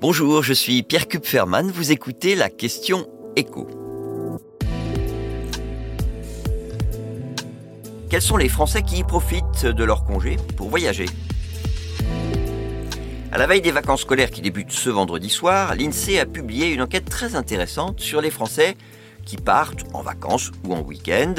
[0.00, 3.06] Bonjour, je suis Pierre Kupferman, vous écoutez la question
[3.36, 3.68] écho.
[8.08, 11.04] Quels sont les Français qui profitent de leur congé pour voyager?
[13.30, 16.80] À la veille des vacances scolaires qui débutent ce vendredi soir, l'INSEE a publié une
[16.80, 18.78] enquête très intéressante sur les Français
[19.24, 21.34] qui partent en vacances ou en week-end,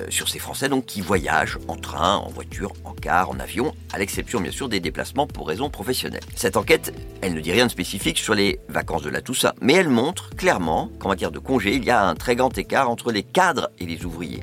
[0.00, 3.74] euh, sur ces Français donc qui voyagent en train, en voiture, en car, en avion,
[3.92, 6.24] à l'exception bien sûr des déplacements pour raisons professionnelles.
[6.34, 6.92] Cette enquête,
[7.22, 10.30] elle ne dit rien de spécifique sur les vacances de la Toussaint, mais elle montre
[10.30, 13.70] clairement qu'en matière de congés, il y a un très grand écart entre les cadres
[13.78, 14.42] et les ouvriers.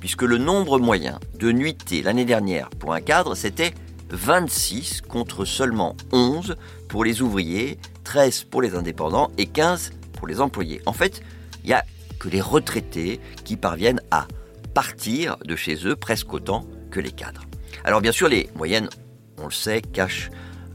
[0.00, 3.74] Puisque le nombre moyen de nuitées l'année dernière pour un cadre, c'était
[4.10, 6.56] 26 contre seulement 11
[6.88, 10.80] pour les ouvriers, 13 pour les indépendants et 15 pour les employés.
[10.86, 11.20] En fait,
[11.64, 11.84] il y a
[12.18, 14.26] que les retraités qui parviennent à
[14.74, 17.44] partir de chez eux presque autant que les cadres.
[17.84, 18.88] Alors bien sûr, les moyennes,
[19.38, 20.30] on le sait, cachent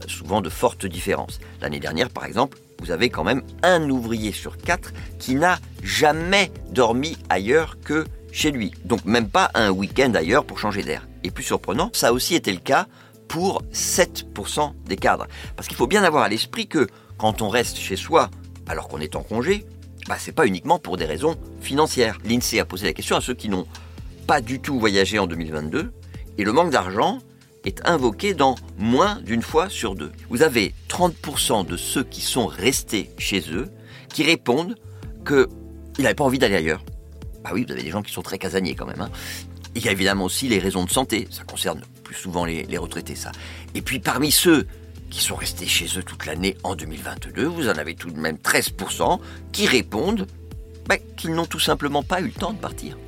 [0.06, 1.40] souvent de fortes différences.
[1.60, 6.50] L'année dernière, par exemple, vous avez quand même un ouvrier sur quatre qui n'a jamais
[6.70, 8.72] dormi ailleurs que chez lui.
[8.84, 11.06] Donc même pas un week-end ailleurs pour changer d'air.
[11.22, 12.86] Et plus surprenant, ça a aussi été le cas
[13.28, 15.26] pour 7% des cadres.
[15.56, 18.30] Parce qu'il faut bien avoir à l'esprit que quand on reste chez soi
[18.66, 19.66] alors qu'on est en congé,
[20.08, 22.18] bah, c'est pas uniquement pour des raisons financières.
[22.24, 23.66] L'INSEE a posé la question à ceux qui n'ont
[24.26, 25.92] pas du tout voyagé en 2022,
[26.38, 27.20] et le manque d'argent
[27.64, 30.12] est invoqué dans moins d'une fois sur deux.
[30.28, 33.70] Vous avez 30% de ceux qui sont restés chez eux
[34.08, 34.76] qui répondent
[35.26, 35.46] qu'ils
[36.02, 36.84] n'avaient pas envie d'aller ailleurs.
[37.42, 39.00] Bah oui, vous avez des gens qui sont très casaniers quand même.
[39.00, 39.10] Hein.
[39.74, 42.78] Il y a évidemment aussi les raisons de santé, ça concerne plus souvent les, les
[42.78, 43.32] retraités ça.
[43.74, 44.66] Et puis parmi ceux
[45.14, 48.34] qui sont restés chez eux toute l'année en 2022, vous en avez tout de même
[48.34, 49.20] 13%
[49.52, 50.26] qui répondent
[50.88, 52.98] bah, qu'ils n'ont tout simplement pas eu le temps de partir.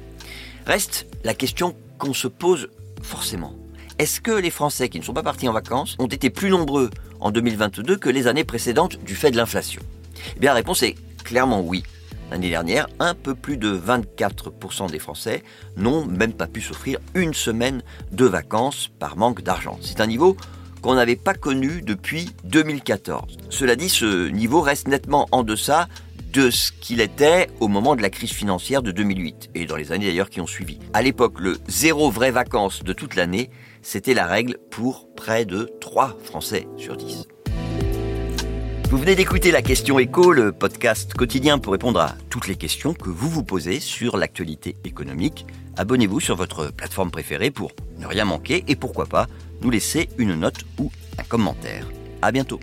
[0.66, 2.68] Reste la question qu'on se pose
[3.02, 3.56] forcément.
[3.98, 6.90] Est-ce que les Français qui ne sont pas partis en vacances ont été plus nombreux
[7.18, 9.82] en 2022 que les années précédentes du fait de l'inflation?
[10.36, 11.82] Eh bien la réponse est clairement oui.
[12.30, 15.42] L'année dernière, un peu plus de 24% des Français
[15.76, 17.82] n'ont même pas pu s'offrir une semaine
[18.12, 19.78] de vacances par manque d'argent.
[19.80, 20.36] C'est un niveau
[20.94, 23.36] n'avait pas connu depuis 2014.
[23.50, 25.88] Cela dit, ce niveau reste nettement en deçà
[26.32, 29.92] de ce qu'il était au moment de la crise financière de 2008 et dans les
[29.92, 30.78] années d'ailleurs qui ont suivi.
[30.92, 35.70] À l'époque, le zéro vraie vacances de toute l'année, c'était la règle pour près de
[35.80, 37.26] 3 Français sur 10.
[38.90, 42.94] Vous venez d'écouter la question écho, le podcast quotidien pour répondre à toutes les questions
[42.94, 45.46] que vous vous posez sur l'actualité économique.
[45.76, 49.26] Abonnez-vous sur votre plateforme préférée pour ne rien manquer et pourquoi pas
[49.62, 51.86] nous laisser une note ou un commentaire.
[52.22, 52.60] À bientôt.